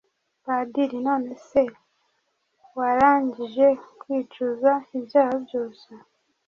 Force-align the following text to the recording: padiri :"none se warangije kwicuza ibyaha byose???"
padiri 0.45 0.97
:"none 1.07 1.29
se 1.47 1.61
warangije 2.77 3.67
kwicuza 4.01 4.71
ibyaha 4.97 5.35
byose???" 5.45 5.89